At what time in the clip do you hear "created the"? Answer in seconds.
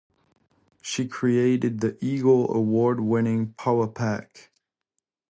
1.07-1.95